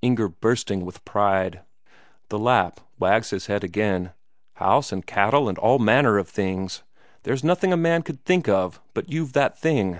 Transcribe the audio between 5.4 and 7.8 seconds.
and all manner of things. There's nothing a